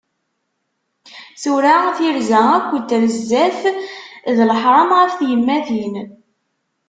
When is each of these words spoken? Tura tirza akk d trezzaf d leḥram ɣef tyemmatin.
Tura 1.41 1.75
tirza 1.97 2.39
akk 2.57 2.69
d 2.81 2.85
trezzaf 2.89 3.59
d 4.35 4.37
leḥram 4.49 4.89
ɣef 4.99 5.13
tyemmatin. 5.19 5.95